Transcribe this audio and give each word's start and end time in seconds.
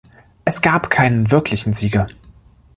Es 0.45 0.63
gab 0.63 0.89
keinen 0.89 1.29
wirklichen 1.29 1.73
Sieger. 1.73 2.07